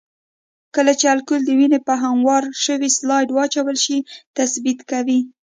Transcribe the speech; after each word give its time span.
کله 0.75 0.91
چې 0.99 1.05
الکول 1.13 1.41
د 1.45 1.49
وینې 1.59 1.79
په 1.87 1.93
هموار 2.03 2.43
شوي 2.65 2.89
سلایډ 2.97 3.29
واچول 3.31 3.77
شي 3.85 3.97
تثبیت 4.37 4.79
کوي. 4.91 5.19